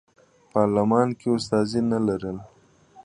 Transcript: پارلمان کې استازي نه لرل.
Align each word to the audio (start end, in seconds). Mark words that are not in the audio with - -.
پارلمان 0.51 1.07
کې 1.19 1.27
استازي 1.37 1.81
نه 1.91 1.99
لرل. 2.07 2.37